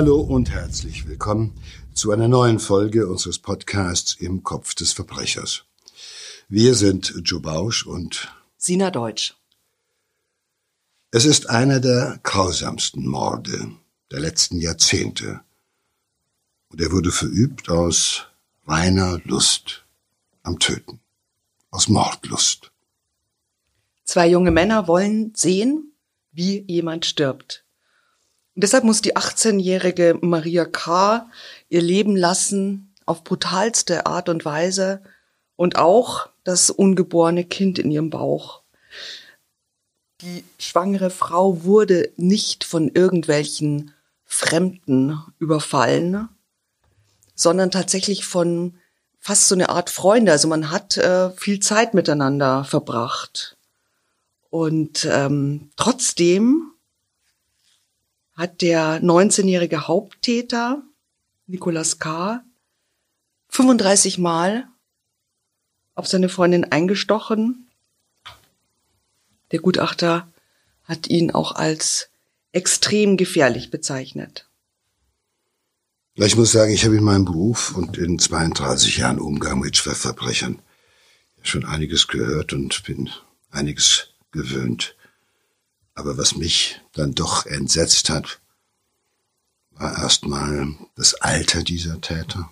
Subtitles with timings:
[0.00, 1.52] Hallo und herzlich willkommen
[1.92, 5.66] zu einer neuen Folge unseres Podcasts Im Kopf des Verbrechers.
[6.48, 9.36] Wir sind Joe Bausch und Sina Deutsch.
[11.10, 13.72] Es ist einer der grausamsten Morde
[14.10, 15.40] der letzten Jahrzehnte.
[16.70, 18.26] Und er wurde verübt aus
[18.66, 19.84] reiner Lust
[20.42, 20.98] am Töten,
[21.70, 22.72] aus Mordlust.
[24.04, 25.92] Zwei junge Männer wollen sehen,
[26.32, 27.66] wie jemand stirbt.
[28.60, 31.30] Und deshalb muss die 18-jährige Maria K.
[31.70, 35.00] ihr Leben lassen auf brutalste Art und Weise
[35.56, 38.60] und auch das ungeborene Kind in ihrem Bauch.
[40.20, 43.94] Die schwangere Frau wurde nicht von irgendwelchen
[44.26, 46.28] Fremden überfallen,
[47.34, 48.74] sondern tatsächlich von
[49.20, 50.32] fast so eine Art Freunde.
[50.32, 53.56] Also man hat äh, viel Zeit miteinander verbracht.
[54.50, 56.70] Und ähm, trotzdem
[58.40, 60.82] hat der 19-jährige Haupttäter,
[61.46, 62.42] Nicolas K.,
[63.50, 64.66] 35 Mal
[65.94, 67.68] auf seine Freundin eingestochen.
[69.52, 70.26] Der Gutachter
[70.84, 72.08] hat ihn auch als
[72.52, 74.48] extrem gefährlich bezeichnet.
[76.14, 80.62] Ich muss sagen, ich habe in meinem Beruf und in 32 Jahren Umgang mit Schwerverbrechern
[81.42, 83.10] schon einiges gehört und bin
[83.50, 84.96] einiges gewöhnt.
[86.00, 88.40] Aber was mich dann doch entsetzt hat,
[89.72, 92.50] war erstmal das Alter dieser Täter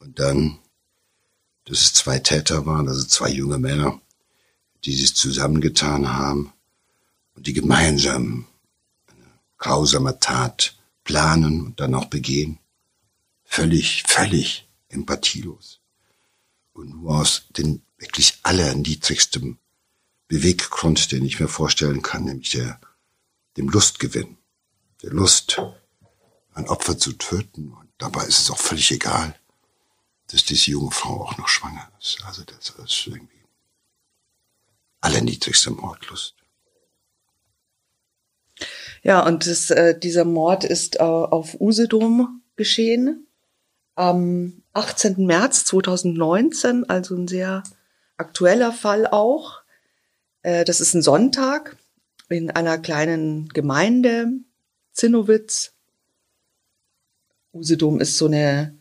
[0.00, 0.58] und dann,
[1.64, 4.02] dass es zwei Täter waren, also zwei junge Männer,
[4.84, 6.52] die sich zusammengetan haben
[7.34, 8.46] und die gemeinsam
[9.06, 12.58] eine grausame Tat planen und dann auch begehen
[13.44, 15.80] völlig, völlig empathielos.
[16.74, 19.58] Und nur aus den wirklich allerniedrigsten
[20.28, 22.80] Beweggrund, den ich mir vorstellen kann, nämlich der,
[23.56, 24.38] dem Lustgewinn,
[25.02, 25.60] der Lust,
[26.54, 27.72] ein Opfer zu töten.
[27.72, 29.38] Und dabei ist es auch völlig egal,
[30.28, 32.22] dass diese junge Frau auch noch schwanger ist.
[32.24, 33.42] Also das ist irgendwie
[35.00, 36.36] allerniedrigste Mordlust.
[39.02, 43.26] Ja, und das, äh, dieser Mord ist äh, auf Usedom geschehen
[43.94, 45.26] am 18.
[45.26, 47.62] März 2019, also ein sehr
[48.16, 49.61] aktueller Fall auch.
[50.42, 51.76] Äh, das ist ein Sonntag
[52.28, 54.28] in einer kleinen Gemeinde,
[54.92, 55.72] Zinnowitz.
[57.52, 58.78] Usedom ist so eine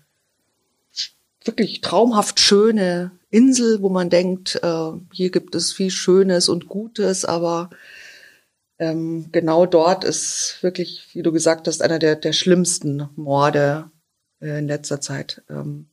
[1.44, 7.26] wirklich traumhaft schöne Insel, wo man denkt, äh, hier gibt es viel Schönes und Gutes,
[7.26, 7.70] aber
[8.78, 13.90] ähm, genau dort ist wirklich, wie du gesagt hast, einer der, der schlimmsten Morde
[14.42, 15.90] äh, in letzter Zeit ähm,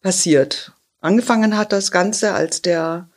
[0.00, 0.72] passiert.
[1.00, 3.09] Angefangen hat das Ganze, als der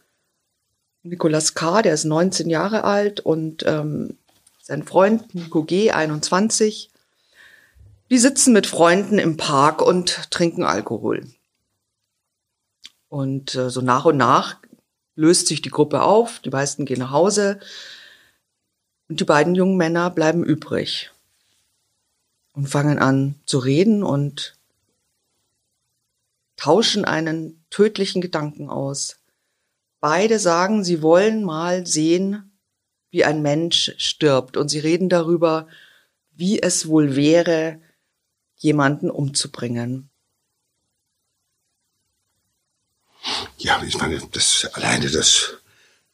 [1.03, 4.17] Nicolas K., der ist 19 Jahre alt und ähm,
[4.61, 6.89] sein Freund Nico G., 21,
[8.09, 11.27] die sitzen mit Freunden im Park und trinken Alkohol.
[13.09, 14.57] Und äh, so nach und nach
[15.15, 17.59] löst sich die Gruppe auf, die meisten gehen nach Hause
[19.09, 21.11] und die beiden jungen Männer bleiben übrig
[22.53, 24.55] und fangen an zu reden und
[26.55, 29.17] tauschen einen tödlichen Gedanken aus.
[30.03, 32.59] Beide sagen, sie wollen mal sehen,
[33.09, 35.69] wie ein Mensch stirbt und sie reden darüber,
[36.33, 37.79] wie es wohl wäre,
[38.57, 40.09] jemanden umzubringen.
[43.57, 45.53] Ja, ich meine, das alleine das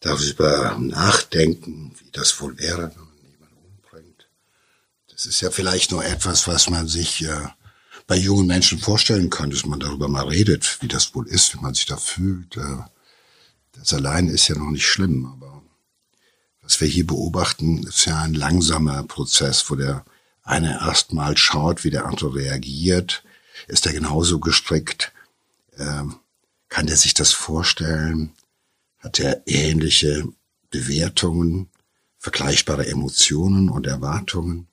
[0.02, 2.92] darüber nachdenken, wie das wohl wäre,
[5.16, 7.48] es ist ja vielleicht nur etwas, was man sich äh,
[8.06, 11.60] bei jungen Menschen vorstellen kann, dass man darüber mal redet, wie das wohl ist, wie
[11.60, 12.56] man sich da fühlt.
[12.56, 12.84] Äh,
[13.80, 15.64] das allein ist ja noch nicht schlimm, aber
[16.62, 20.06] was wir hier beobachten, ist ja ein langsamer Prozess, wo der
[20.44, 23.24] eine erstmal schaut, wie der andere reagiert.
[23.68, 25.14] Ist er genauso gestrickt?
[25.78, 26.04] Äh,
[26.68, 28.34] kann der sich das vorstellen?
[29.00, 30.28] Hat er ähnliche
[30.70, 31.70] Bewertungen,
[32.18, 34.68] vergleichbare Emotionen und Erwartungen?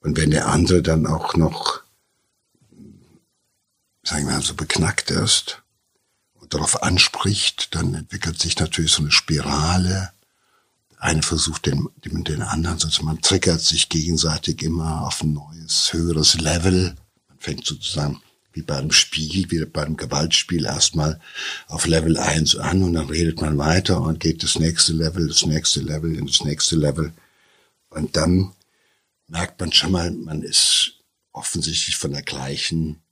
[0.00, 1.82] Und wenn der andere dann auch noch,
[4.02, 5.63] sagen wir mal, so beknackt ist
[6.54, 10.12] darauf anspricht, dann entwickelt sich natürlich so eine Spirale.
[10.98, 15.92] Eine versucht den, den, den anderen, sozusagen, man triggert sich gegenseitig immer auf ein neues,
[15.92, 16.94] höheres Level.
[17.28, 18.22] Man fängt sozusagen
[18.52, 21.20] wie bei einem Spiel, wie bei einem Gewaltspiel erstmal
[21.66, 25.44] auf Level 1 an und dann redet man weiter und geht das nächste Level, das
[25.44, 27.12] nächste Level in das nächste Level.
[27.90, 28.52] Und dann
[29.26, 31.00] merkt man schon mal, man ist
[31.32, 33.02] offensichtlich von der gleichen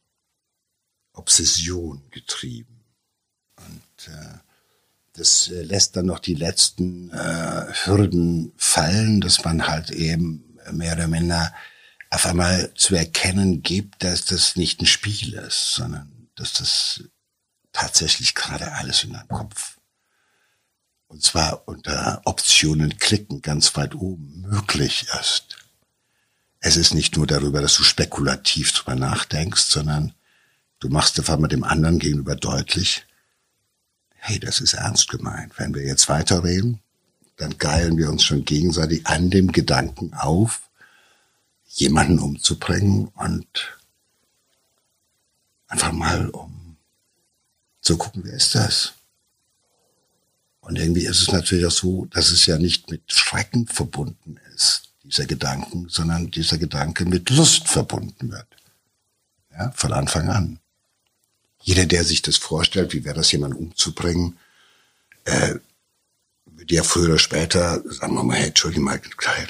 [1.13, 2.72] Obsession getrieben.
[4.09, 4.39] Äh,
[5.15, 10.95] das äh, lässt dann noch die letzten äh, Hürden fallen, dass man halt eben mehr
[10.95, 11.53] oder minder
[12.11, 17.05] auf einmal zu erkennen gibt, dass das nicht ein Spiel ist, sondern dass das
[17.73, 19.77] tatsächlich gerade alles in deinem Kopf
[21.13, 25.59] und zwar unter Optionen klicken ganz weit oben möglich ist.
[26.61, 30.15] Es ist nicht nur darüber, dass du spekulativ drüber nachdenkst, sondern
[30.79, 33.05] du machst einfach mit dem anderen gegenüber deutlich,
[34.25, 35.53] hey, das ist ernst gemeint.
[35.59, 36.79] Wenn wir jetzt weiterreden,
[37.37, 40.71] dann geilen wir uns schon gegenseitig an dem Gedanken auf,
[41.67, 43.79] jemanden umzubringen und
[45.67, 46.77] einfach mal um
[47.81, 48.93] zu gucken, wer ist das?
[50.61, 54.93] Und irgendwie ist es natürlich auch so, dass es ja nicht mit Schrecken verbunden ist,
[55.03, 58.47] dieser Gedanken, sondern dieser Gedanke mit Lust verbunden wird.
[59.51, 60.62] Ja, von Anfang an.
[61.63, 64.39] Jeder, der sich das vorstellt, wie wäre das, jemanden umzubringen,
[65.25, 65.55] äh,
[66.47, 69.01] wird ja früher oder später sagen wir mal, hey, Entschuldigung mal,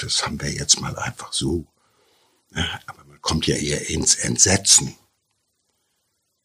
[0.01, 1.67] das haben wir jetzt mal einfach so.
[2.55, 4.95] Ja, aber man kommt ja eher ins Entsetzen.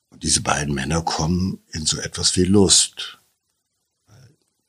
[0.10, 3.18] Und diese beiden Männer kommen in so etwas wie Lust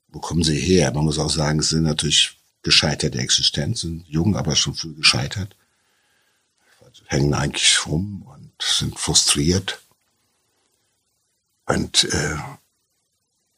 [0.09, 0.93] wo kommen sie her?
[0.93, 5.55] Man muss auch sagen, sie sind natürlich gescheiterte Existenz, sind jung, aber schon früh gescheitert.
[6.85, 9.81] Also hängen eigentlich rum und sind frustriert.
[11.69, 12.37] Und äh,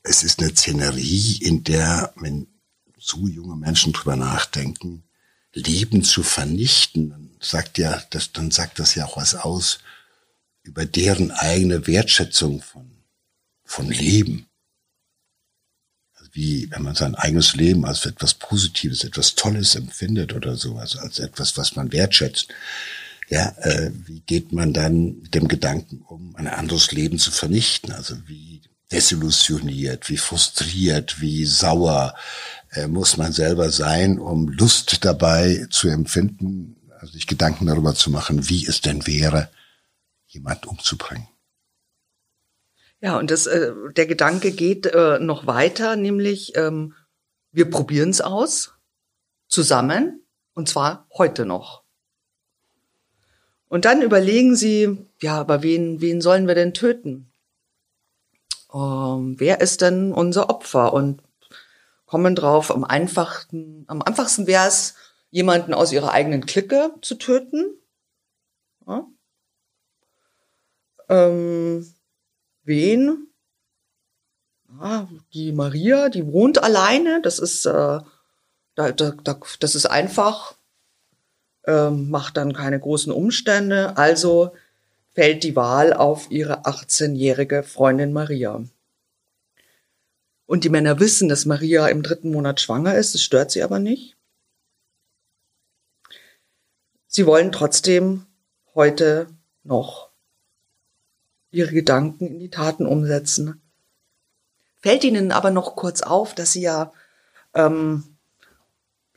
[0.02, 2.46] es ist eine Szenerie, in der, wenn
[2.98, 5.04] so junge Menschen drüber nachdenken,
[5.52, 9.80] Leben zu vernichten, dann sagt ja, das, dann sagt das ja auch was aus
[10.62, 13.04] über deren eigene Wertschätzung von,
[13.64, 14.50] von Leben
[16.32, 20.98] wie wenn man sein eigenes Leben als etwas Positives, etwas Tolles empfindet oder so, also
[21.00, 22.48] als etwas, was man wertschätzt.
[23.30, 27.92] Ja, äh, wie geht man dann mit dem Gedanken um, ein anderes Leben zu vernichten?
[27.92, 28.60] Also wie
[28.90, 32.16] desillusioniert, wie frustriert, wie sauer
[32.72, 38.10] äh, muss man selber sein, um Lust dabei zu empfinden, also sich Gedanken darüber zu
[38.10, 39.48] machen, wie es denn wäre,
[40.26, 41.28] jemand umzubringen.
[43.00, 46.94] Ja, und das, äh, der Gedanke geht äh, noch weiter, nämlich ähm,
[47.52, 48.74] wir probieren es aus,
[49.46, 51.84] zusammen, und zwar heute noch.
[53.70, 57.30] Und dann überlegen sie, ja, aber wen, wen sollen wir denn töten?
[58.74, 60.92] Ähm, wer ist denn unser Opfer?
[60.92, 61.22] Und
[62.04, 64.96] kommen drauf, am einfachsten, am einfachsten wäre es,
[65.30, 67.64] jemanden aus ihrer eigenen Clique zu töten.
[68.88, 69.06] Ja.
[71.08, 71.94] Ähm,
[72.64, 73.28] wen?
[74.80, 77.22] Ah, die Maria, die wohnt alleine.
[77.22, 78.00] Das ist, äh,
[78.74, 79.14] da, da,
[79.60, 80.56] das ist einfach,
[81.64, 83.96] ähm, macht dann keine großen Umstände.
[83.96, 84.52] Also
[85.12, 88.62] fällt die Wahl auf ihre 18-jährige Freundin Maria.
[90.46, 93.14] Und die Männer wissen, dass Maria im dritten Monat schwanger ist.
[93.14, 94.16] Das stört sie aber nicht.
[97.06, 98.26] Sie wollen trotzdem
[98.74, 99.26] heute
[99.64, 100.10] noch
[101.50, 103.60] ihre Gedanken in die Taten umsetzen.
[104.80, 106.92] Fällt ihnen aber noch kurz auf, dass sie ja
[107.54, 108.09] ähm,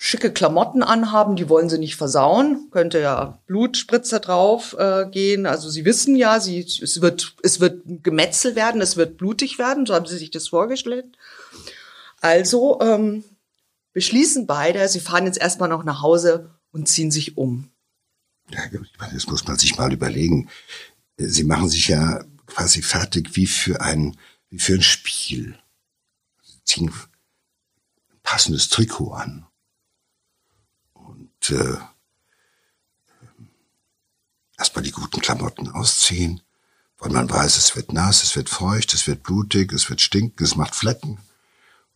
[0.05, 5.45] schicke Klamotten anhaben, die wollen sie nicht versauen, könnte ja Blutspritzer drauf äh, gehen.
[5.45, 9.85] Also sie wissen ja, sie, es wird es wird Gemetzel werden, es wird blutig werden,
[9.85, 11.05] so haben sie sich das vorgestellt.
[12.19, 13.23] Also ähm,
[13.93, 17.71] beschließen beide, sie fahren jetzt erstmal noch nach Hause und ziehen sich um.
[18.49, 18.59] Ja,
[19.13, 20.49] das muss man sich mal überlegen.
[21.15, 24.17] Sie machen sich ja quasi fertig wie für ein,
[24.49, 25.57] wie für ein Spiel.
[26.41, 29.45] Sie ziehen ein passendes Trikot an.
[31.49, 31.77] Äh,
[34.57, 36.41] erstmal die guten Klamotten ausziehen,
[36.97, 40.43] weil man weiß, es wird nass, es wird feucht, es wird blutig, es wird stinken,
[40.43, 41.19] es macht Flecken.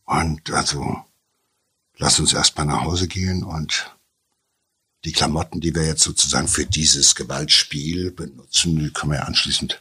[0.04, 1.04] Und also,
[1.96, 3.94] lass uns erstmal nach Hause gehen und
[5.04, 9.80] die Klamotten, die wir jetzt sozusagen für dieses Gewaltspiel benutzen, die können wir anschließend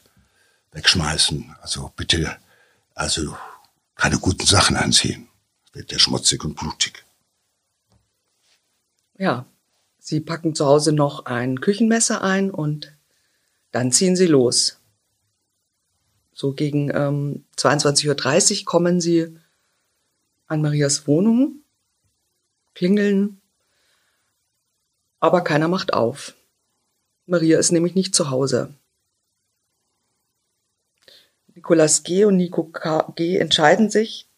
[0.72, 1.56] wegschmeißen.
[1.62, 2.38] Also bitte,
[2.94, 3.36] also
[3.96, 5.28] keine guten Sachen anziehen.
[5.74, 7.04] Wird ja schmutzig und blutig.
[9.18, 9.46] Ja,
[10.08, 12.96] sie packen zu Hause noch ein Küchenmesser ein und
[13.72, 14.80] dann ziehen sie los.
[16.32, 19.38] So gegen ähm, 22.30 Uhr kommen sie
[20.48, 21.62] an Marias Wohnung,
[22.74, 23.42] klingeln
[25.20, 26.36] aber keiner macht auf.
[27.26, 28.74] Maria ist nämlich nicht zu Hause.
[31.54, 32.24] Nicolas G.
[32.24, 32.72] und Nico
[33.16, 33.36] G.
[33.36, 34.30] entscheiden sich,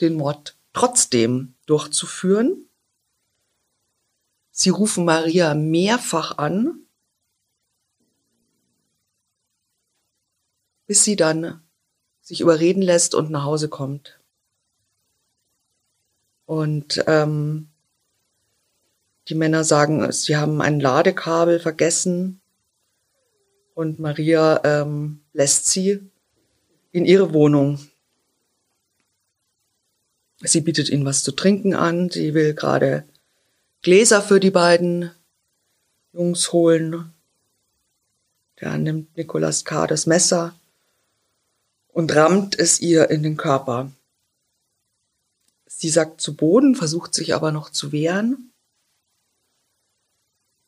[0.00, 2.68] den Mord trotzdem durchzuführen.
[4.52, 6.78] Sie rufen Maria mehrfach an,
[10.86, 11.62] bis sie dann
[12.20, 14.20] sich überreden lässt und nach Hause kommt.
[16.46, 17.68] Und ähm,
[19.28, 22.40] Die Männer sagen, sie haben ein Ladekabel vergessen
[23.74, 26.00] und Maria ähm, lässt sie
[26.90, 27.78] in ihre Wohnung.
[30.40, 32.10] Sie bietet ihnen was zu trinken an.
[32.10, 33.04] Sie will gerade
[33.82, 35.10] Gläser für die beiden
[36.12, 37.12] Jungs holen.
[38.54, 39.88] Da nimmt Nicolas K.
[39.88, 40.54] das Messer
[41.88, 43.90] und rammt es ihr in den Körper.
[45.66, 48.52] Sie sackt zu Boden, versucht sich aber noch zu wehren.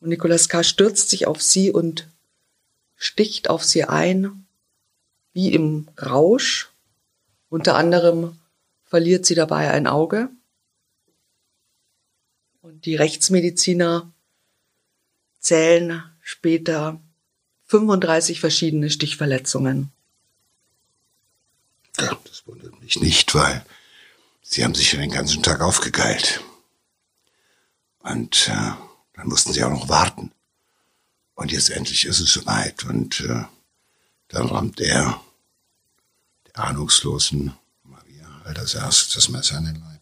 [0.01, 0.61] Und Nicolas K.
[0.61, 2.09] stürzt sich auf sie und
[2.97, 4.45] sticht auf sie ein,
[5.31, 6.69] wie im Rausch.
[7.47, 8.37] Unter anderem
[8.83, 10.29] verliert sie dabei ein Auge.
[12.85, 14.13] Die Rechtsmediziner
[15.39, 17.01] zählen später
[17.65, 19.91] 35 verschiedene Stichverletzungen.
[21.99, 23.65] Ja, das wundert mich nicht, weil
[24.43, 26.41] sie haben sich ja den ganzen Tag aufgegeilt.
[27.99, 28.71] Und äh,
[29.13, 30.31] dann mussten sie auch noch warten.
[31.33, 32.83] Und jetzt endlich ist es soweit.
[32.83, 33.45] Und äh,
[34.27, 35.21] dann rammt er
[36.45, 40.01] der ahnungslosen Maria erstes das Messer in den Leib.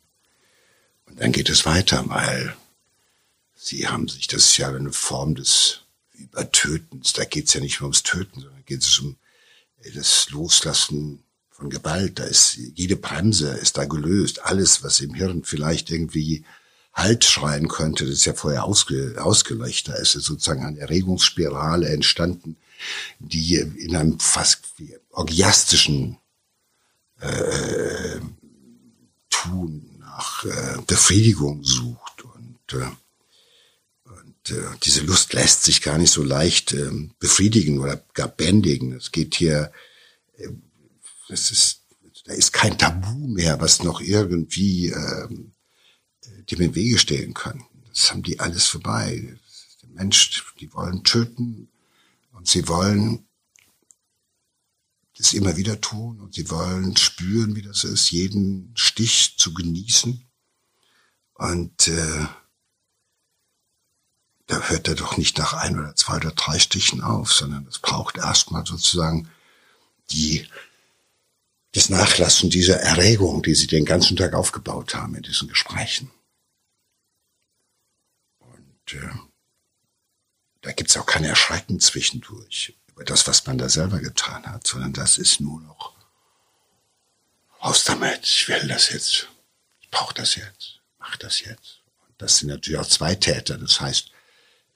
[1.06, 2.58] Und dann geht es weiter, weil
[3.64, 5.82] sie haben sich, das ist ja eine Form des
[6.14, 7.14] Übertötens.
[7.14, 9.18] Da geht es ja nicht mehr ums Töten, sondern geht es um
[9.94, 12.20] das Loslassen von Gewalt.
[12.20, 14.44] Da ist jede Bremse ist da gelöst.
[14.44, 16.44] Alles, was im Hirn vielleicht irgendwie
[16.94, 19.96] Halt schreien könnte, das ist ja vorher ausge, ausgeleuchtet.
[19.96, 22.56] Da ist sozusagen eine Erregungsspirale entstanden,
[23.18, 24.62] die in einem fast
[25.10, 26.20] orgiastischen
[27.20, 28.20] äh,
[29.32, 32.22] Tun nach äh, Befriedigung sucht.
[32.22, 32.92] Äh, und äh,
[34.50, 38.94] diese Lust lässt sich gar nicht so leicht äh, befriedigen oder gar bändigen.
[38.94, 39.72] Es geht hier,
[40.38, 40.50] äh,
[41.30, 41.82] es ist,
[42.26, 45.28] da ist kein Tabu mehr, was noch irgendwie äh,
[46.52, 47.64] dem im Wege stehen kann.
[47.90, 49.38] Das haben die alles vorbei.
[49.82, 51.70] Der Mensch, die wollen töten
[52.32, 53.28] und sie wollen
[55.18, 60.26] das immer wieder tun und sie wollen spüren, wie das ist, jeden Stich zu genießen.
[61.36, 62.26] Und äh,
[64.54, 67.80] da hört er doch nicht nach ein oder zwei oder drei Stichen auf, sondern es
[67.80, 69.30] braucht erstmal sozusagen
[70.12, 70.48] die
[71.72, 76.12] das Nachlassen dieser Erregung, die sie den ganzen Tag aufgebaut haben in diesen Gesprächen.
[78.38, 79.10] Und äh,
[80.62, 84.94] da gibt's auch kein Erschrecken zwischendurch über das, was man da selber getan hat, sondern
[84.94, 85.96] das ist nur noch
[87.64, 89.30] raus damit, ich will das jetzt,
[89.82, 91.82] ich brauche das jetzt, mach das jetzt.
[92.08, 94.13] Und das sind natürlich auch zwei Täter, das heißt,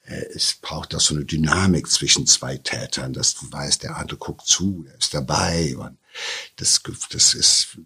[0.08, 4.46] es braucht auch so eine Dynamik zwischen zwei Tätern, dass du weißt, der andere guckt
[4.46, 5.98] zu, der ist dabei und
[6.56, 7.78] das, das ist,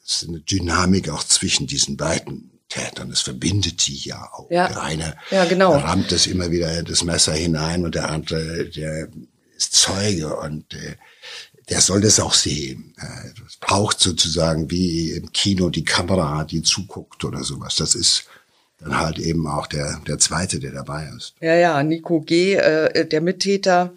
[0.00, 3.10] das ist eine Dynamik auch zwischen diesen beiden Tätern.
[3.10, 4.50] Das verbindet die ja auch.
[4.50, 4.68] Ja.
[4.68, 5.76] Der eine ja, genau.
[5.76, 9.08] rammt es immer wieder das Messer hinein und der andere, der
[9.56, 10.96] ist Zeuge und äh,
[11.68, 12.94] der soll das auch sehen.
[12.98, 17.76] Äh, das braucht sozusagen wie im Kino die Kamera, die zuguckt oder sowas.
[17.76, 18.24] Das ist
[18.82, 21.34] dann halt eben auch der, der zweite, der dabei ist.
[21.40, 23.94] Ja, ja, Nico G., äh, der Mittäter,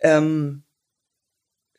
[0.00, 0.62] ähm,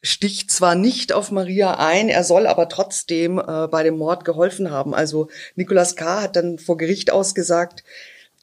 [0.02, 4.70] sticht zwar nicht auf Maria ein, er soll aber trotzdem äh, bei dem Mord geholfen
[4.70, 4.94] haben.
[4.94, 6.22] Also Nicolas K.
[6.22, 7.84] hat dann vor Gericht ausgesagt,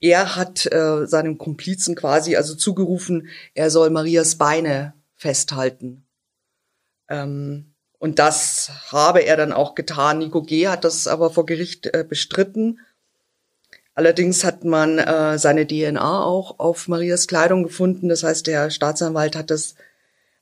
[0.01, 6.07] er hat äh, seinem Komplizen quasi also zugerufen, er soll Marias Beine festhalten.
[7.11, 10.19] Ähm, und das habe er dann auch getan.
[10.19, 10.69] Nico G.
[10.69, 12.81] hat das aber vor Gericht äh, bestritten.
[14.01, 18.09] Allerdings hat man äh, seine DNA auch auf Marias Kleidung gefunden.
[18.09, 19.75] Das heißt, der Staatsanwalt hat das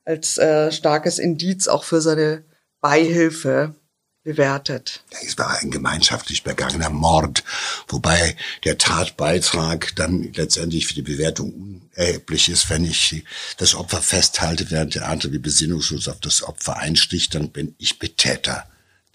[0.04, 2.44] als äh, starkes Indiz auch für seine
[2.80, 3.74] Beihilfe
[4.22, 5.02] bewertet.
[5.26, 7.42] Es war ein gemeinschaftlich begangener Mord,
[7.88, 12.70] wobei der Tatbeitrag dann letztendlich für die Bewertung unerheblich ist.
[12.70, 13.24] Wenn ich
[13.56, 17.98] das Opfer festhalte, während der andere wie besinnungslos auf das Opfer einsticht, dann bin ich
[17.98, 18.68] Betäter.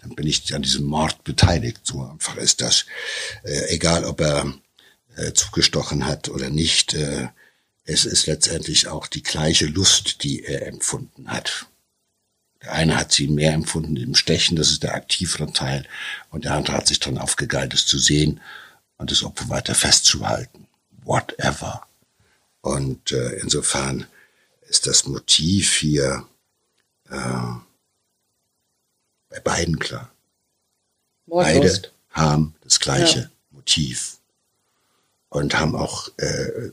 [0.04, 1.80] Dann bin ich an diesem Mord beteiligt.
[1.82, 2.86] So einfach ist das.
[3.42, 4.54] Äh, egal, ob er
[5.16, 6.94] äh, zugestochen hat oder nicht.
[6.94, 7.28] Äh,
[7.84, 11.66] es ist letztendlich auch die gleiche Lust, die er empfunden hat.
[12.62, 15.86] Der eine hat sie mehr empfunden im Stechen, das ist der aktivere Teil,
[16.30, 18.40] und der andere hat sich dann aufgegeilt, es zu sehen
[18.96, 20.66] und das Opfer weiter festzuhalten.
[21.02, 21.86] Whatever.
[22.62, 24.06] Und äh, insofern
[24.66, 26.26] ist das Motiv hier
[27.10, 27.52] äh,
[29.34, 30.12] bei beiden klar.
[31.26, 31.82] Mordlust.
[31.82, 33.30] Beide haben das gleiche Ja.
[33.50, 34.18] Motiv
[35.30, 36.70] und haben auch äh,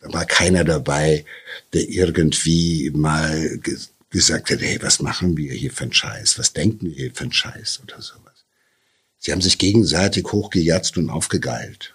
[0.00, 1.24] da war keiner dabei,
[1.72, 3.78] der irgendwie mal ge
[4.10, 6.38] gesagt hat, hey, was machen wir hier für einen Scheiß?
[6.38, 8.44] Was denken wir hier für einen Scheiß oder sowas?
[9.18, 11.93] Sie haben sich gegenseitig hochgejatzt und aufgegeilt.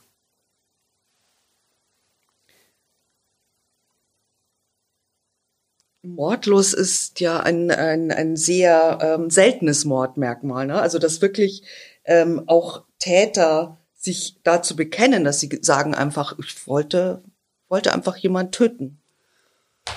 [6.02, 10.66] Mordlos ist ja ein, ein, ein sehr ähm, seltenes Mordmerkmal.
[10.66, 10.80] Ne?
[10.80, 11.64] Also dass wirklich
[12.06, 17.24] ähm, auch Täter sich dazu bekennen, dass sie sagen einfach, ich wollte,
[17.68, 19.02] wollte einfach jemand töten.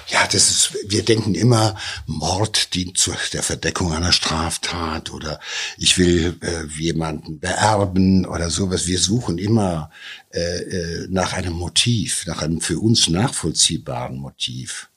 [0.09, 5.39] Ja, das ist, wir denken immer, Mord dient zu der Verdeckung einer Straftat oder
[5.77, 8.87] ich will äh, jemanden beerben oder sowas.
[8.87, 9.91] Wir suchen immer
[10.31, 14.89] äh, äh, nach einem Motiv, nach einem für uns nachvollziehbaren Motiv.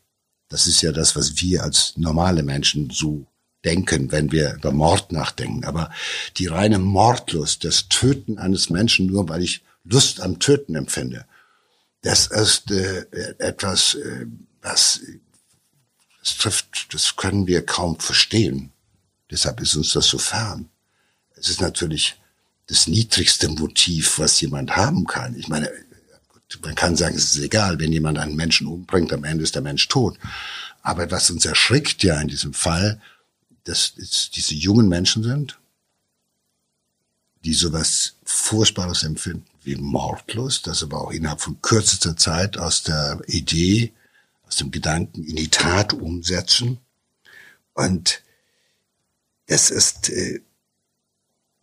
[0.56, 3.28] Das ist ja das, was wir als normale Menschen so
[3.66, 5.66] denken, wenn wir über Mord nachdenken.
[5.66, 5.92] Aber
[6.38, 11.26] die reine Mordlust, das Töten eines Menschen nur, weil ich Lust am Töten empfinde,
[12.04, 13.06] das ist äh,
[13.38, 14.28] etwas, äh,
[14.62, 15.02] was
[16.22, 18.72] das trifft, das können wir kaum verstehen.
[19.30, 20.70] Deshalb ist uns das so fern.
[21.36, 22.16] Es ist natürlich
[22.68, 25.38] das niedrigste Motiv, was jemand haben kann.
[25.38, 25.70] Ich meine,
[26.62, 29.62] man kann sagen, es ist egal, wenn jemand einen Menschen umbringt, am Ende ist der
[29.62, 30.18] Mensch tot.
[30.82, 33.02] Aber was uns erschrickt ja in diesem Fall,
[33.64, 35.60] dass es diese jungen Menschen sind,
[37.44, 43.20] die sowas Furchtbares empfinden wie Mordlust, das aber auch innerhalb von kürzester Zeit aus der
[43.28, 43.94] Idee,
[44.44, 46.80] aus dem Gedanken in die Tat umsetzen.
[47.74, 48.22] Und
[49.48, 50.42] das ist, äh,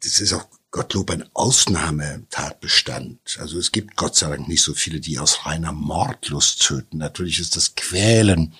[0.02, 3.36] das ist auch Gottlob ein Ausnahmetatbestand.
[3.38, 6.96] Also es gibt Gott sei Dank nicht so viele, die aus reiner Mordlust töten.
[6.96, 8.54] Natürlich ist das Quälen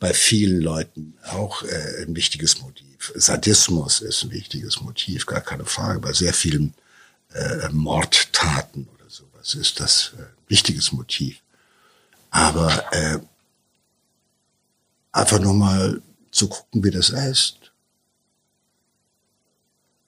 [0.00, 3.12] bei vielen Leuten auch äh, ein wichtiges Motiv.
[3.14, 6.00] Sadismus ist ein wichtiges Motiv, gar keine Frage.
[6.00, 6.74] Bei sehr vielen
[7.32, 11.40] äh, Mordtaten oder sowas ist das äh, ein wichtiges Motiv.
[12.30, 13.20] Aber äh,
[15.12, 17.63] einfach nur mal zu gucken, wie das ist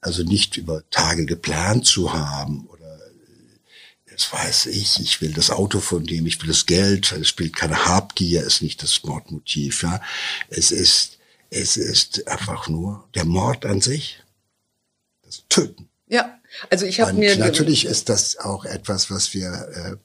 [0.06, 2.98] also nicht über Tage geplant zu haben oder
[4.10, 7.54] das weiß ich, ich will das Auto von dem, ich will das Geld, es spielt
[7.56, 10.00] keine Habgier, ist nicht das Mordmotiv, ja.
[10.48, 11.18] Es ist,
[11.50, 14.22] es ist einfach nur der Mord an sich,
[15.24, 15.88] das Töten.
[16.06, 16.38] Ja,
[16.70, 19.96] also ich habe mir natürlich ist das auch etwas, was wir äh,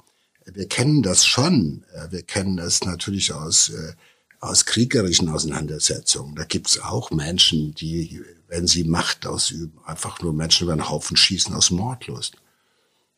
[0.53, 1.85] wir kennen das schon.
[1.93, 3.93] Äh, wir kennen das natürlich aus äh,
[4.39, 6.35] aus kriegerischen Auseinandersetzungen.
[6.35, 11.15] Da gibt's auch Menschen, die wenn sie Macht ausüben, einfach nur Menschen über den Haufen
[11.15, 12.35] schießen aus Mordlust.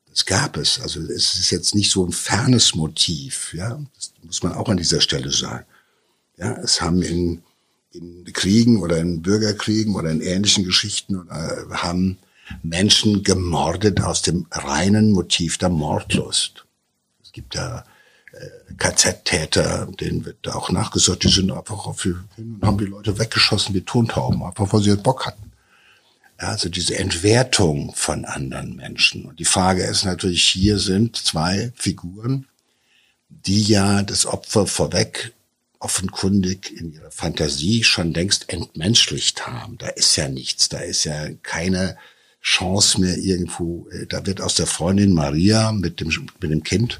[0.07, 0.79] Das gab es.
[0.79, 3.51] Also es ist jetzt nicht so ein fernes Motiv.
[3.51, 5.65] Ja, das muss man auch an dieser Stelle sagen.
[6.37, 7.41] Ja, es haben in,
[7.93, 12.19] in Kriegen oder in Bürgerkriegen oder in ähnlichen Geschichten äh, haben
[12.61, 16.65] Menschen gemordet aus dem reinen Motiv der Mordlust.
[17.23, 17.85] Es gibt ja
[18.77, 23.75] KZ-Täter, denen wird auch nachgesorgt, die sind einfach auf hin und haben die Leute weggeschossen
[23.75, 25.51] wie Tontauben, einfach weil sie halt Bock hatten.
[26.41, 29.25] Ja, also diese Entwertung von anderen Menschen.
[29.25, 32.47] Und die Frage ist natürlich, hier sind zwei Figuren,
[33.29, 35.33] die ja das Opfer vorweg
[35.79, 39.77] offenkundig in ihrer Fantasie schon längst entmenschlicht haben.
[39.77, 41.97] Da ist ja nichts, da ist ja keine
[42.43, 46.09] Chance mehr irgendwo, äh, da wird aus der Freundin Maria mit dem,
[46.41, 46.99] mit dem Kind,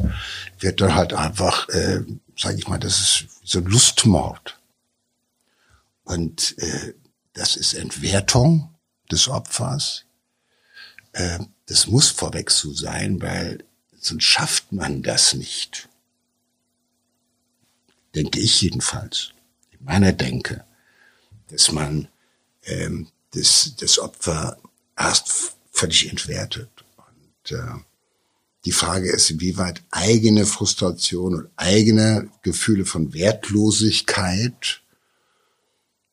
[0.59, 2.01] wird dann halt einfach, äh,
[2.37, 4.57] sage ich mal, das ist so Lustmord.
[6.05, 6.93] Und äh,
[7.33, 8.73] das ist Entwertung
[9.11, 10.05] des Opfers.
[11.11, 13.65] Äh, das muss vorweg so sein, weil
[13.99, 15.89] sonst schafft man das nicht.
[18.15, 19.33] Denke ich jedenfalls,
[19.71, 20.63] in meiner Denke,
[21.49, 22.07] dass man
[22.63, 24.57] ähm, das, das Opfer
[25.03, 26.69] erst völlig entwertet.
[26.97, 27.79] Und äh,
[28.65, 34.81] die Frage ist, inwieweit eigene Frustration und eigene Gefühle von Wertlosigkeit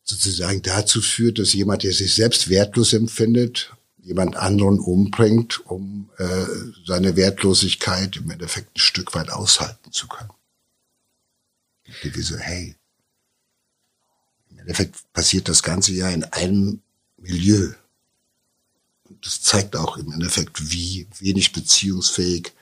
[0.03, 6.46] sozusagen dazu führt, dass jemand, der sich selbst wertlos empfindet, jemand anderen umbringt, um äh,
[6.85, 10.31] seine Wertlosigkeit im Endeffekt ein Stück weit aushalten zu können.
[12.03, 12.74] Wie so, hey,
[14.50, 16.83] im Endeffekt passiert das ganze ja in einem
[17.16, 17.72] Milieu
[19.22, 22.52] das zeigt auch im Endeffekt, wie wenig beziehungsfähig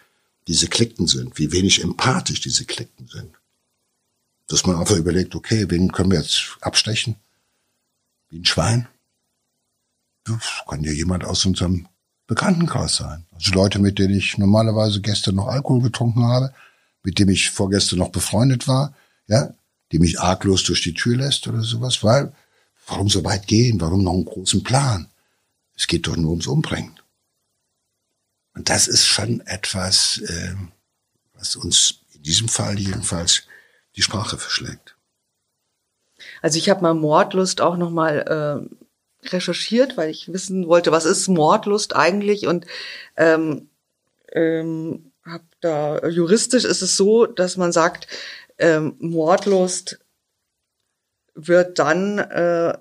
[0.46, 3.34] diese Klicken sind, wie wenig empathisch diese Klicken sind.
[4.46, 7.16] Dass man einfach überlegt, okay, wen können wir jetzt abstechen?
[8.30, 8.88] Wie ein Schwein?
[10.24, 11.86] Das kann ja jemand aus unserem
[12.26, 13.26] Bekanntenkreis sein.
[13.34, 16.52] Also Leute, mit denen ich normalerweise gestern noch Alkohol getrunken habe,
[17.02, 18.94] mit dem ich vorgestern noch befreundet war,
[19.26, 19.54] ja,
[19.92, 22.32] die mich arglos durch die Tür lässt oder sowas, weil,
[22.86, 23.80] warum so weit gehen?
[23.80, 25.08] Warum noch einen großen Plan?
[25.78, 26.98] Es geht doch nur ums Umbringen.
[28.54, 30.54] Und das ist schon etwas, äh,
[31.34, 33.44] was uns in diesem Fall jedenfalls
[33.94, 34.96] die Sprache verschlägt.
[36.42, 38.68] Also ich habe mal Mordlust auch noch mal
[39.22, 42.66] äh, recherchiert, weil ich wissen wollte, was ist Mordlust eigentlich und
[43.16, 43.70] ähm,
[44.32, 48.08] ähm, hab da juristisch ist es so, dass man sagt,
[48.58, 50.00] ähm, Mordlust
[51.34, 52.76] wird dann äh,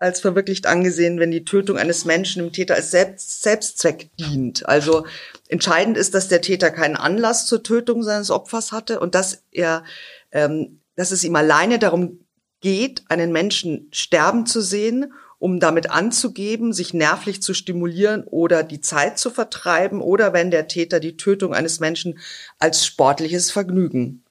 [0.00, 4.66] als verwirklicht angesehen, wenn die Tötung eines Menschen dem Täter als Selbst Selbstzweck dient.
[4.66, 5.06] Also
[5.48, 9.84] entscheidend ist, dass der Täter keinen Anlass zur Tötung seines Opfers hatte und dass er,
[10.32, 12.20] ähm, dass es ihm alleine darum
[12.60, 18.80] geht, einen Menschen sterben zu sehen, um damit anzugeben, sich nervlich zu stimulieren oder die
[18.80, 22.18] Zeit zu vertreiben oder wenn der Täter die Tötung eines Menschen
[22.58, 24.24] als sportliches Vergnügen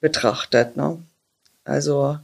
[0.00, 0.76] betrachtet.
[0.76, 1.02] Ne?
[1.64, 2.18] Also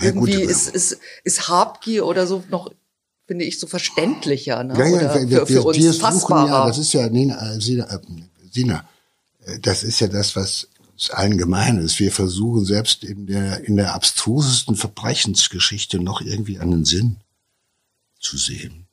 [0.00, 2.72] Ja, gut, irgendwie aber- ist, ist, ist Habgier oder so noch,
[3.26, 4.74] finde ich, so verständlicher ne?
[4.78, 7.54] Ja, ja, oder wir, für, für wir, uns wir suchen ja, das ist ja, Nina,
[7.54, 7.98] äh, Sina, äh,
[8.50, 8.88] Sina,
[9.44, 12.00] äh, das ist ja das, was uns allen gemein ist.
[12.00, 17.18] Wir versuchen selbst in der, in der abstrusesten Verbrechensgeschichte noch irgendwie einen Sinn
[18.18, 18.87] zu sehen.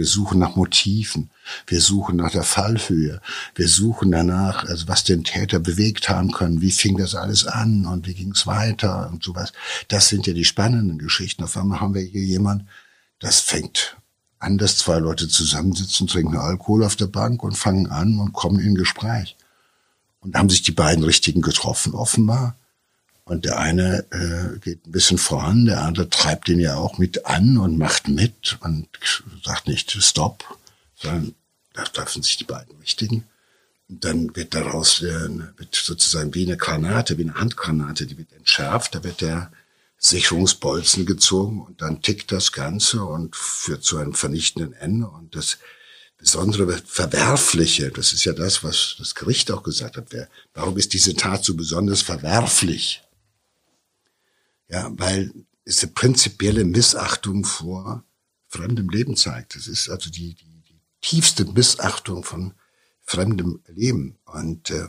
[0.00, 1.28] Wir suchen nach Motiven.
[1.66, 3.20] Wir suchen nach der Fallhöhe.
[3.54, 6.62] Wir suchen danach, also was den Täter bewegt haben können.
[6.62, 9.52] Wie fing das alles an und wie ging es weiter und sowas.
[9.88, 11.44] Das sind ja die spannenden Geschichten.
[11.44, 12.64] Auf einmal haben wir hier jemand,
[13.18, 13.98] das fängt
[14.38, 18.58] an, dass zwei Leute zusammensitzen, trinken Alkohol auf der Bank und fangen an und kommen
[18.58, 19.36] in Gespräch.
[20.20, 22.56] Und haben sich die beiden Richtigen getroffen, offenbar.
[23.30, 27.26] Und der eine äh, geht ein bisschen voran, der andere treibt ihn ja auch mit
[27.26, 28.88] an und macht mit und
[29.44, 30.42] sagt nicht Stopp,
[30.96, 31.36] sondern
[31.72, 33.22] da treffen sich die beiden Richtigen.
[33.88, 38.32] Und dann wird daraus äh, wird sozusagen wie eine Granate, wie eine Handgranate, die wird
[38.32, 39.52] entschärft, da wird der
[39.98, 45.06] Sicherungsbolzen gezogen und dann tickt das Ganze und führt zu einem vernichtenden Ende.
[45.06, 45.58] Und das
[46.18, 50.06] besondere Verwerfliche, das ist ja das, was das Gericht auch gesagt hat.
[50.10, 53.04] Wer, warum ist diese Tat so besonders verwerflich?
[54.70, 55.32] Ja, weil
[55.64, 58.04] es eine prinzipielle Missachtung vor
[58.48, 59.56] fremdem Leben zeigt.
[59.56, 62.54] Das ist also die, die, die tiefste Missachtung von
[63.04, 64.16] fremdem Leben.
[64.26, 64.86] Und äh,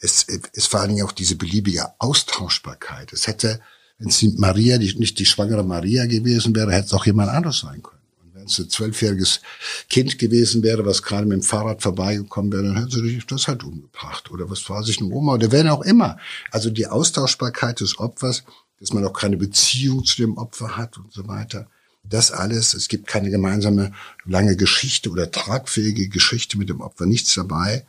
[0.00, 3.12] es ist vor allen Dingen auch diese beliebige Austauschbarkeit.
[3.12, 3.60] Es hätte,
[3.98, 7.60] wenn es Maria, die, nicht die schwangere Maria gewesen wäre, hätte es auch jemand anderes
[7.60, 8.02] sein können.
[8.22, 9.40] Und wenn es ein zwölfjähriges
[9.88, 13.64] Kind gewesen wäre, was gerade mit dem Fahrrad vorbeigekommen wäre, dann hätte sie das halt
[13.64, 14.30] umgebracht.
[14.30, 16.18] Oder was weiß ich, eine Oma oder wer auch immer.
[16.52, 18.44] Also die Austauschbarkeit des Opfers,
[18.80, 21.68] dass man auch keine Beziehung zu dem Opfer hat und so weiter.
[22.04, 23.92] Das alles, es gibt keine gemeinsame
[24.24, 27.86] lange Geschichte oder tragfähige Geschichte mit dem Opfer, nichts dabei.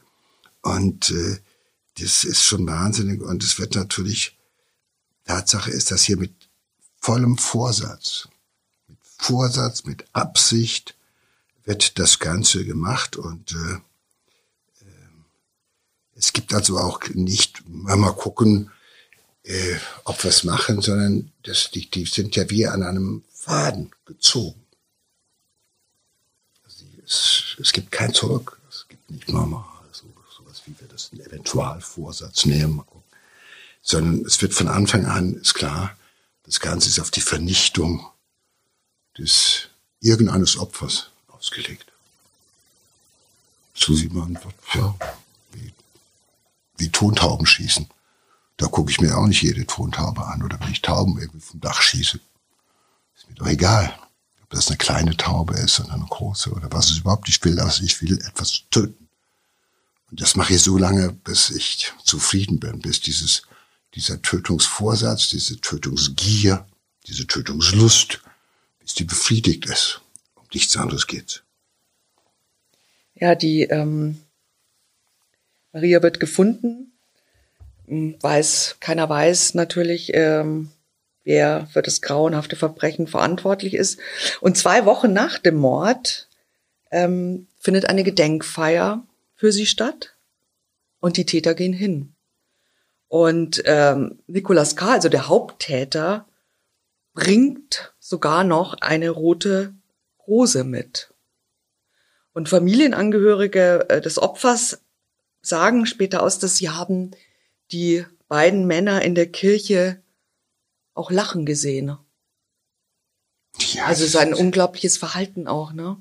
[0.62, 1.40] Und äh,
[2.00, 3.22] das ist schon wahnsinnig.
[3.22, 4.38] Und es wird natürlich,
[5.26, 6.34] Tatsache ist, dass hier mit
[7.00, 8.28] vollem Vorsatz,
[8.88, 10.96] mit Vorsatz, mit Absicht
[11.64, 13.16] wird das Ganze gemacht.
[13.16, 13.74] Und äh,
[14.84, 15.10] äh,
[16.16, 18.72] es gibt also auch nicht, mal gucken,
[19.50, 19.80] äh,
[20.24, 24.62] es machen, sondern das, die, die sind ja wie an einem Faden gezogen.
[26.64, 28.60] Also es, es gibt kein Zurück.
[28.70, 30.06] Es gibt nicht normal so,
[30.38, 32.84] sowas wie wir das einen Eventualvorsatz nehmen,
[33.82, 35.98] sondern es wird von Anfang an, ist klar,
[36.44, 38.06] das Ganze ist auf die Vernichtung
[39.18, 41.92] des irgendeines Opfers ausgelegt.
[43.74, 44.38] So sieht man,
[44.74, 44.96] ja,
[45.54, 45.74] wie,
[46.78, 47.90] wie Tontauben schießen.
[48.60, 51.62] Da gucke ich mir auch nicht jede Tontaube an oder wenn ich Tauben irgendwie vom
[51.62, 52.20] Dach schieße.
[53.16, 53.98] Ist mir doch egal,
[54.44, 57.30] ob das eine kleine Taube ist oder eine große oder was es überhaupt.
[57.30, 59.08] Ich will das, ich will etwas töten.
[60.12, 63.44] Und das mache ich so lange, bis ich zufrieden bin, bis dieses,
[63.96, 66.68] dieser Tötungsvorsatz, diese Tötungsgier,
[67.08, 68.20] diese Tötungslust,
[68.80, 70.02] bis die befriedigt ist.
[70.36, 71.44] Um nichts anderes geht's.
[73.16, 74.20] Ja, die ähm,
[75.72, 76.92] Maria wird gefunden.
[77.90, 80.70] Hm, Weiß, keiner weiß natürlich, ähm,
[81.24, 84.00] wer für das grauenhafte Verbrechen verantwortlich ist.
[84.42, 86.30] Und zwei Wochen nach dem Mord
[86.92, 89.04] ähm, findet eine Gedenkfeier
[89.36, 90.16] für sie statt
[91.00, 92.14] und die Täter gehen hin.
[93.08, 96.28] Und ähm, Nicolas K., also der Haupttäter,
[97.14, 99.74] bringt sogar noch eine rote
[100.28, 101.12] Rose mit.
[102.34, 104.82] Und Familienangehörige äh, des Opfers
[105.42, 107.12] sagen später aus, dass sie haben
[107.72, 110.02] die beiden Männer in der Kirche
[110.94, 111.98] auch lachen gesehen.
[113.74, 115.98] Ja, Also sein unglaubliches Verhalten auch, ne?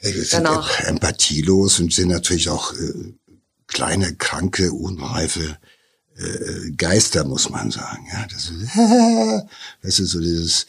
[0.00, 0.80] Ja, die sind danach.
[0.80, 3.14] em- empathielos und sind natürlich auch äh,
[3.66, 5.58] kleine, kranke, unreife
[6.16, 8.06] äh, Geister, muss man sagen.
[8.12, 8.70] Ja, das ist,
[9.82, 10.66] das ist so dieses, äh,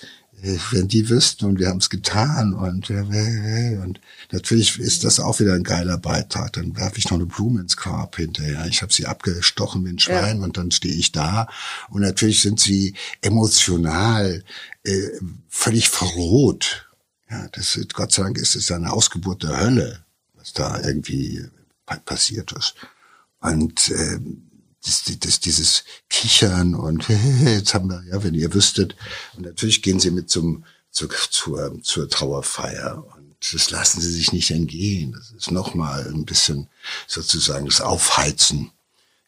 [0.72, 4.02] wenn die wüssten und wir haben es getan und äh, und
[4.32, 6.52] natürlich ist das auch wieder ein geiler Beitrag.
[6.54, 8.66] Dann werfe ich noch eine Blume ins Grab hinterher.
[8.68, 11.48] Ich habe sie abgestochen wie ein Schwein und dann stehe ich da
[11.90, 14.44] und natürlich sind sie emotional
[14.84, 15.08] äh,
[15.48, 16.88] völlig verroht.
[17.30, 20.04] Ja, das ist, Gott sei Dank ist es eine Ausgeburt der Hölle,
[20.36, 21.44] was da irgendwie
[21.86, 22.76] pa- passiert ist.
[23.40, 24.44] Und ähm,
[24.86, 27.08] das, das, dieses kichern und
[27.46, 28.96] jetzt haben wir, ja, wenn ihr wüsstet.
[29.36, 33.04] Und natürlich gehen sie mit zum, zur, zur, zur Trauerfeier.
[33.16, 35.14] Und das lassen sie sich nicht entgehen.
[35.14, 36.68] Das ist nochmal ein bisschen
[37.08, 38.72] sozusagen das Aufheizen,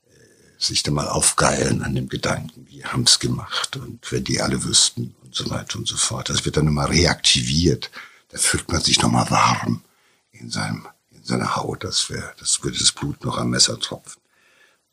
[0.08, 4.64] äh, sich da mal aufgeilen an dem Gedanken, wie haben's gemacht und wenn die alle
[4.64, 6.30] wüssten und so weiter und so fort.
[6.30, 7.92] Das wird dann immer reaktiviert.
[8.30, 9.84] Da fühlt man sich nochmal warm
[10.32, 11.86] in seinem, in seiner Haut.
[11.86, 14.22] Das wäre, das würde das Blut noch am Messer tropfen.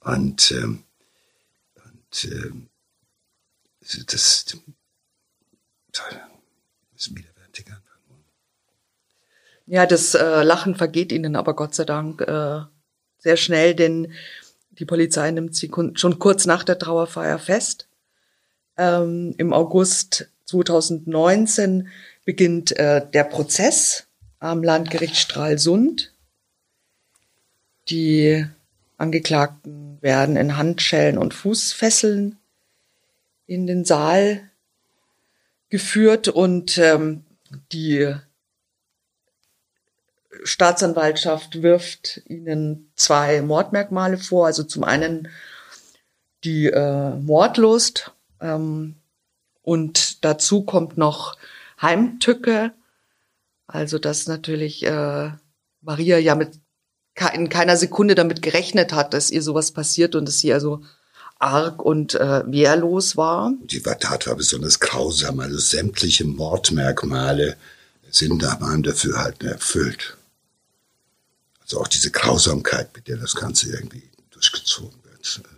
[0.04, 0.84] Und, ähm,
[1.84, 2.68] und ähm,
[3.80, 4.46] das,
[6.94, 7.98] ist widerwärtig einfach.
[9.66, 12.60] Ja, das äh, Lachen vergeht ihnen aber Gott sei Dank äh,
[13.18, 14.12] sehr schnell, denn
[14.70, 17.88] die Polizei nimmt sie schon kurz nach der Trauerfeier fest.
[18.76, 21.88] Ähm, Im August 2019
[22.24, 24.06] beginnt äh, der Prozess
[24.38, 26.12] am Landgericht Stralsund.
[27.88, 28.46] Die
[28.96, 32.38] Angeklagten werden in Handschellen und Fußfesseln
[33.46, 34.50] in den Saal
[35.70, 37.24] geführt und ähm,
[37.72, 38.14] die
[40.44, 44.46] Staatsanwaltschaft wirft ihnen zwei Mordmerkmale vor.
[44.46, 45.28] Also zum einen
[46.44, 48.96] die äh, Mordlust ähm,
[49.62, 51.36] und dazu kommt noch
[51.80, 52.72] Heimtücke.
[53.66, 55.30] Also dass natürlich äh,
[55.80, 56.61] Maria ja mit
[57.34, 60.82] in keiner Sekunde damit gerechnet hat, dass ihr sowas passiert und dass sie also
[61.38, 63.52] arg und äh, wehrlos war.
[63.64, 67.56] Die Tat war besonders grausam, also sämtliche Mordmerkmale
[68.10, 70.16] sind da waren dafür halt erfüllt.
[71.62, 75.48] Also auch diese Grausamkeit, mit der das Ganze irgendwie durchgezogen wird, äh,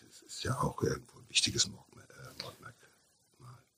[0.00, 1.82] das ist ja auch irgendwo ein wichtiges Mordmerkmal.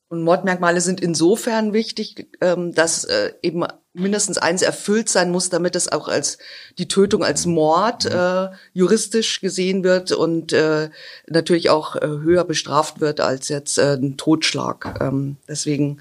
[0.08, 5.76] Und Mordmerkmale sind insofern wichtig, ähm, dass äh, eben mindestens eins erfüllt sein muss, damit
[5.76, 6.38] es auch als
[6.78, 8.10] die Tötung als Mord mhm.
[8.10, 10.90] äh, juristisch gesehen wird und äh,
[11.28, 15.00] natürlich auch äh, höher bestraft wird als jetzt äh, ein Totschlag.
[15.00, 15.98] Ähm, deswegen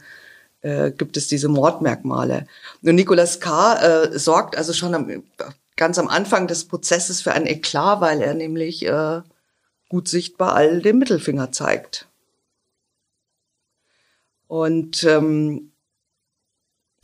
[0.61, 2.47] äh, gibt es diese Mordmerkmale.
[2.81, 3.75] Und Nicolas K.
[3.75, 5.23] Äh, sorgt also schon am,
[5.75, 9.21] ganz am Anfang des Prozesses für ein Eklat, weil er nämlich äh,
[9.89, 12.07] gut sichtbar all den Mittelfinger zeigt.
[14.47, 15.72] Und ähm,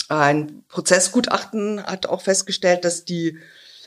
[0.10, 3.40] ein Prozessgutachten hat auch festgestellt, dass die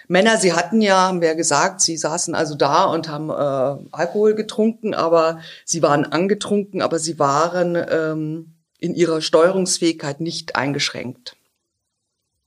[0.09, 3.89] Männer, sie hatten ja, haben wir ja gesagt, sie saßen also da und haben äh,
[3.93, 11.37] Alkohol getrunken, aber sie waren angetrunken, aber sie waren ähm, in ihrer Steuerungsfähigkeit nicht eingeschränkt.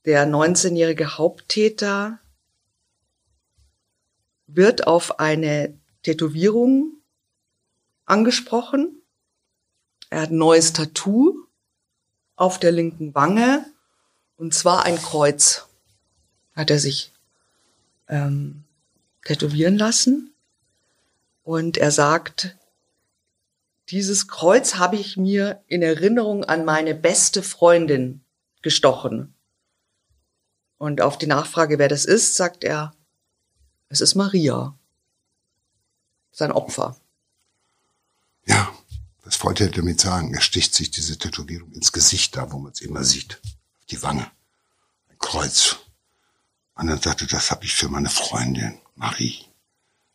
[0.04, 2.18] Der 19-jährige Haupttäter
[4.46, 6.92] wird auf eine Tätowierung
[8.04, 9.02] angesprochen
[10.10, 11.45] er hat ein neues Tattoo
[12.36, 13.64] auf der linken Wange
[14.36, 15.66] und zwar ein Kreuz
[16.54, 17.12] hat er sich
[18.08, 18.64] ähm,
[19.24, 20.32] tätowieren lassen.
[21.42, 22.56] Und er sagt,
[23.88, 28.20] dieses Kreuz habe ich mir in Erinnerung an meine beste Freundin
[28.62, 29.34] gestochen.
[30.78, 32.94] Und auf die Nachfrage, wer das ist, sagt er,
[33.88, 34.76] es ist Maria,
[36.32, 36.96] sein Opfer.
[38.44, 38.72] Ja,
[39.26, 40.32] was wollte er damit sagen?
[40.32, 43.40] Er sticht sich diese Tätowierung ins Gesicht da, wo man es immer sieht.
[43.42, 44.30] Auf die Wange.
[45.10, 45.78] Ein Kreuz.
[46.76, 49.44] Und dann sagte, das habe ich für meine Freundin, Marie.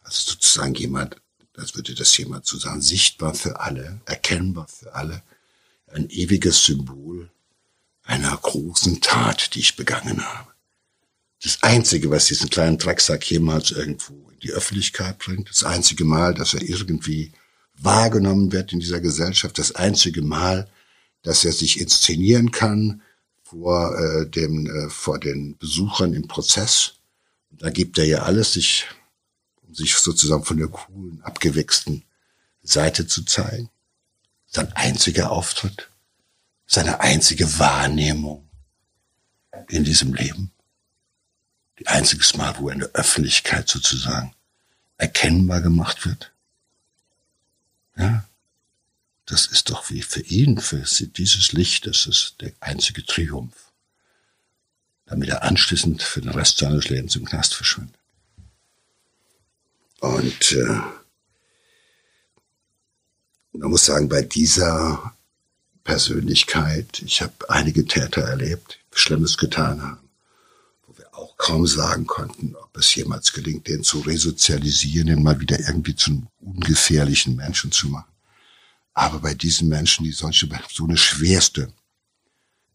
[0.01, 1.17] Also sozusagen jemand,
[1.57, 5.21] als würde das jemand zu sagen, sichtbar für alle, erkennbar für alle.
[5.87, 7.29] Ein ewiges Symbol
[8.03, 10.51] einer großen Tat, die ich begangen habe.
[11.43, 16.33] Das einzige, was diesen kleinen Drecksack jemals irgendwo in die Öffentlichkeit bringt, das einzige Mal,
[16.33, 17.33] dass er irgendwie
[17.83, 20.67] wahrgenommen wird in dieser Gesellschaft, das einzige Mal,
[21.23, 23.01] dass er sich inszenieren kann
[23.43, 26.93] vor äh, dem äh, vor den Besuchern im Prozess.
[27.51, 28.85] da gibt er ja alles, sich
[29.61, 32.03] um sich sozusagen von der coolen, abgewichsten
[32.63, 33.69] Seite zu zeigen.
[34.47, 35.89] Sein einziger Auftritt,
[36.65, 38.49] seine einzige Wahrnehmung
[39.69, 40.51] in diesem Leben.
[41.79, 44.33] Die einziges Mal, wo er in der Öffentlichkeit sozusagen
[44.97, 46.30] erkennbar gemacht wird.
[47.97, 48.25] Ja,
[49.25, 53.71] das ist doch wie für ihn, für dieses Licht, das ist der einzige Triumph.
[55.05, 57.99] Damit er anschließend für den Rest seines Lebens im Knast verschwindet.
[59.99, 60.81] Und äh,
[63.53, 65.13] man muss sagen, bei dieser
[65.83, 70.09] Persönlichkeit, ich habe einige Täter erlebt, Schlimmes getan haben,
[71.11, 75.95] auch kaum sagen konnten, ob es jemals gelingt, den zu resozialisieren, den mal wieder irgendwie
[75.95, 78.11] zum ungefährlichen Menschen zu machen.
[78.93, 81.73] Aber bei diesen Menschen, die solche, so eine schwerste,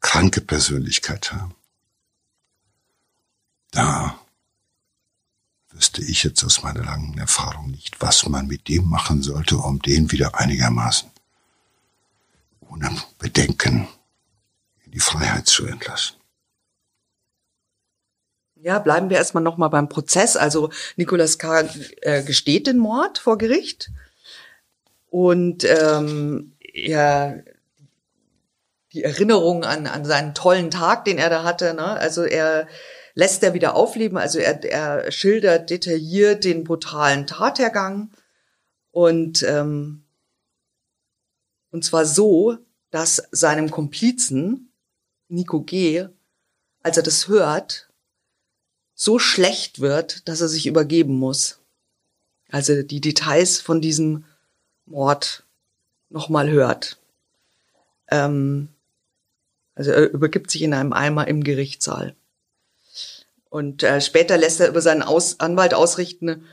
[0.01, 1.55] kranke Persönlichkeit haben,
[3.71, 4.19] da
[5.71, 9.81] wüsste ich jetzt aus meiner langen Erfahrung nicht, was man mit dem machen sollte, um
[9.81, 11.11] den wieder einigermaßen
[12.61, 13.89] ohne Bedenken
[14.85, 16.17] in die Freiheit zu entlassen.
[18.67, 20.37] Ja, bleiben wir erstmal nochmal beim Prozess.
[20.37, 21.69] Also Nicolas K.
[22.01, 23.93] Äh, gesteht den Mord vor Gericht
[25.09, 27.45] und ähm, er
[28.93, 31.75] die Erinnerung an, an seinen tollen Tag, den er da hatte.
[31.75, 31.85] Ne?
[31.85, 32.67] Also er
[33.15, 34.19] lässt er wieder aufleben.
[34.19, 38.11] Also er, er schildert detailliert den brutalen Tathergang
[38.91, 40.03] und ähm,
[41.71, 42.59] und zwar so,
[42.91, 44.73] dass seinem Komplizen
[45.29, 46.09] Nico G,
[46.83, 47.86] als er das hört,
[48.97, 51.61] so schlecht wird, dass er sich übergeben muss.
[52.51, 54.25] Also die Details von diesem
[54.87, 55.45] Mord
[56.09, 56.99] nochmal hört.
[58.09, 58.69] Ähm,
[59.75, 62.17] also er übergibt sich in einem Eimer im Gerichtssaal.
[63.51, 66.45] Und äh, später lässt er über seinen Aus Anwalt ausrichten,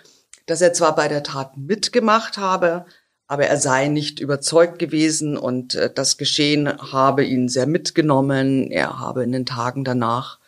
[0.46, 2.86] dass er zwar bei der Tat mitgemacht habe,
[3.28, 8.70] aber er sei nicht überzeugt gewesen und äh, das Geschehen habe ihn sehr mitgenommen.
[8.70, 10.40] Er habe in den Tagen danach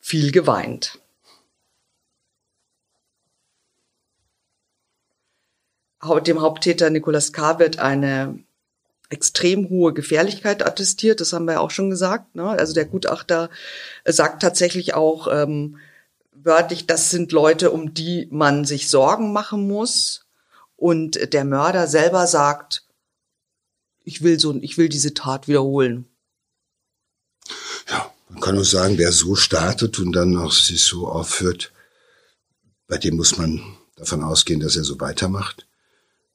[0.00, 0.98] viel geweint.
[6.26, 7.58] Dem Haupttäter Nicolas K.
[7.58, 8.38] wird eine
[9.12, 11.20] extrem hohe Gefährlichkeit attestiert.
[11.20, 12.34] Das haben wir auch schon gesagt.
[12.34, 12.48] Ne?
[12.48, 13.50] Also der Gutachter
[14.04, 15.78] sagt tatsächlich auch ähm,
[16.32, 20.24] wörtlich, das sind Leute, um die man sich Sorgen machen muss.
[20.76, 22.84] Und der Mörder selber sagt,
[24.04, 26.06] ich will so, ich will diese Tat wiederholen.
[27.88, 31.70] Ja, man kann nur sagen, wer so startet und dann auch sich so aufführt,
[32.88, 33.62] bei dem muss man
[33.96, 35.66] davon ausgehen, dass er so weitermacht.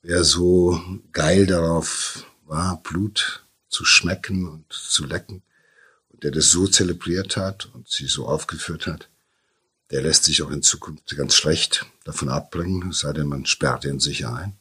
[0.01, 0.81] Wer so
[1.11, 5.41] geil darauf war, Blut zu schmecken und zu lecken.
[6.09, 9.09] Und der das so zelebriert hat und sie so aufgeführt hat,
[9.91, 13.99] der lässt sich auch in Zukunft ganz schlecht davon abbringen, sei denn man sperrt ihn
[13.99, 14.57] sicher ein.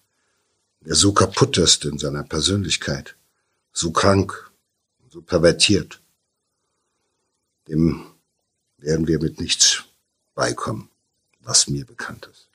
[0.81, 3.17] Der so kaputt ist in seiner Persönlichkeit,
[3.73, 4.51] so krank,
[5.11, 6.01] so pervertiert,
[7.69, 8.07] dem
[8.79, 9.85] werden wir mit nichts
[10.35, 10.89] beikommen,
[11.41, 12.47] was mir bekannt ist.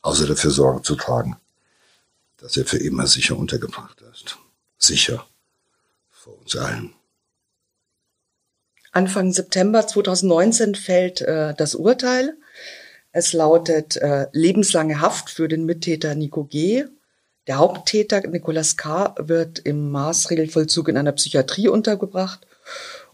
[0.00, 1.36] Außer dafür Sorge zu tragen,
[2.38, 4.38] dass er für immer sicher untergebracht ist.
[4.78, 5.26] Sicher
[6.10, 6.94] vor uns allen.
[8.92, 12.36] Anfang September 2019 fällt äh, das Urteil.
[13.12, 16.84] Es lautet äh, lebenslange Haft für den Mittäter Nico G.
[17.46, 19.14] Der Haupttäter Nicolas K.
[19.18, 22.46] wird im Maßregelvollzug in einer Psychiatrie untergebracht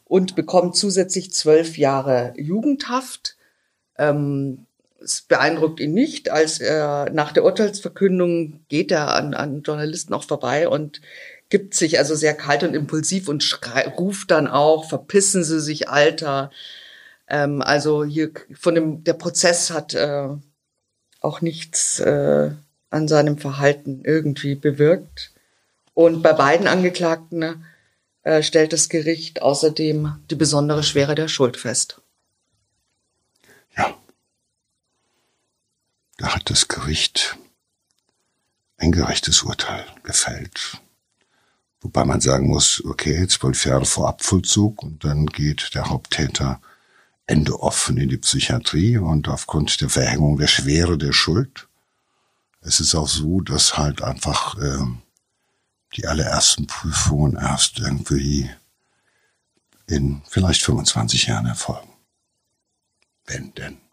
[0.04, 3.36] und bekommt zusätzlich zwölf Jahre Jugendhaft.
[3.96, 4.66] Ähm,
[5.04, 6.30] es beeindruckt ihn nicht.
[6.30, 11.00] Als er nach der Urteilsverkündung geht er an, an Journalisten auch vorbei und
[11.50, 15.88] gibt sich also sehr kalt und impulsiv und schrei, ruft dann auch, verpissen Sie sich,
[15.88, 16.50] Alter.
[17.28, 20.28] Ähm, also hier von dem, der Prozess hat äh,
[21.20, 22.50] auch nichts äh,
[22.90, 25.32] an seinem Verhalten irgendwie bewirkt.
[25.94, 27.64] Und bei beiden Angeklagten
[28.22, 32.00] äh, stellt das Gericht außerdem die besondere Schwere der Schuld fest.
[33.76, 33.94] Ja.
[36.16, 37.36] Da hat das Gericht
[38.76, 40.80] ein gerechtes Urteil gefällt.
[41.80, 46.60] Wobei man sagen muss, okay, zwölf Jahre vor Abvollzug und dann geht der Haupttäter
[47.26, 51.68] Ende offen in die Psychiatrie und aufgrund der Verhängung der Schwere der Schuld.
[52.60, 54.84] Es ist auch so, dass halt einfach äh,
[55.96, 58.50] die allerersten Prüfungen erst irgendwie
[59.86, 61.92] in vielleicht 25 Jahren erfolgen.
[63.26, 63.83] Wenn denn.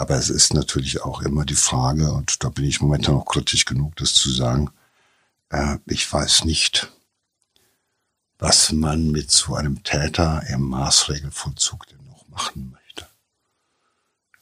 [0.00, 3.66] Aber es ist natürlich auch immer die Frage, und da bin ich momentan noch kritisch
[3.66, 4.70] genug, das zu sagen,
[5.50, 6.90] äh, ich weiß nicht,
[8.38, 12.79] was man mit so einem Täter im Maßregelvollzug denn noch machen möchte.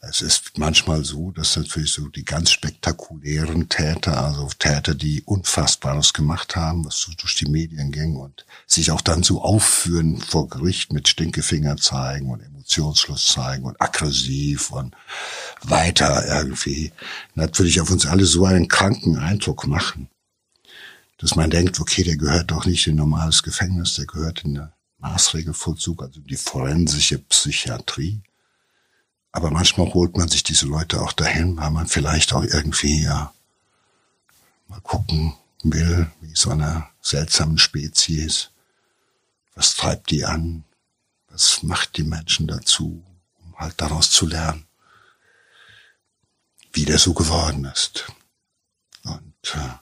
[0.09, 6.15] Es ist manchmal so, dass natürlich so die ganz spektakulären Täter, also Täter, die Unfassbares
[6.15, 10.49] gemacht haben, was so durch die Medien ging und sich auch dann so aufführen vor
[10.49, 14.97] Gericht mit Stinkefinger zeigen und Emotionsschluss zeigen und aggressiv und
[15.63, 16.91] weiter irgendwie
[17.35, 20.09] natürlich auf uns alle so einen kranken Eindruck machen,
[21.19, 24.55] dass man denkt, okay, der gehört doch nicht in ein normales Gefängnis, der gehört in
[24.55, 28.23] der Maßregelvollzug, also die forensische Psychiatrie.
[29.33, 33.33] Aber manchmal holt man sich diese Leute auch dahin, weil man vielleicht auch irgendwie ja
[34.69, 38.51] mal gucken will, wie so eine seltsame Spezies.
[39.55, 40.65] Was treibt die an?
[41.29, 43.05] Was macht die Menschen dazu,
[43.45, 44.67] um halt daraus zu lernen,
[46.73, 48.07] wie der so geworden ist.
[49.05, 49.79] Und äh,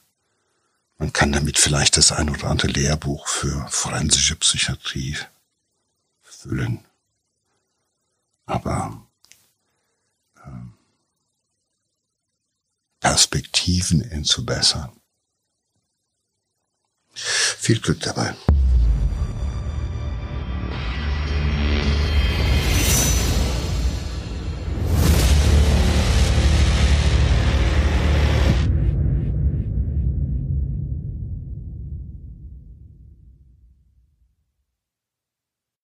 [0.98, 5.16] man kann damit vielleicht das ein oder andere Lehrbuch für forensische Psychiatrie
[6.22, 6.84] füllen.
[8.46, 9.05] Aber
[13.00, 14.92] Perspektiven hinzubessern.
[17.14, 18.34] Viel Glück dabei.